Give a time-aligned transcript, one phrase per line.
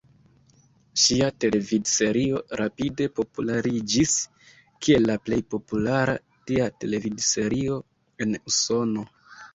[1.01, 4.15] Ŝia televidserio rapide populariĝis
[4.87, 7.81] kiel la plej populara tia televidserio
[8.27, 9.07] en Usono.